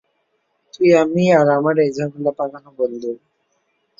[0.73, 3.11] তুই, আমি আর আমার এই ঝামেলা পাকানো বন্ধু।